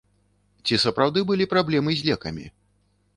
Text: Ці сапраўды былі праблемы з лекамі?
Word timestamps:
Ці 0.69 0.79
сапраўды 0.85 1.19
былі 1.31 1.47
праблемы 1.53 1.91
з 1.99 2.09
лекамі? 2.09 2.45